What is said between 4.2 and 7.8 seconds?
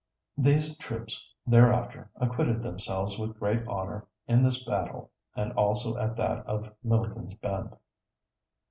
in this battle and also at that of Milliken's Bend.